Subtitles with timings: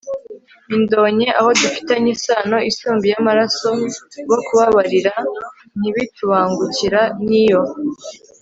[0.75, 1.27] indonke.
[1.39, 3.69] abo dufitanye isano isumba iy'amaraso,
[4.29, 5.13] bo kubababarira
[5.79, 7.01] ntibitubangukira.
[7.27, 7.61] n'iyo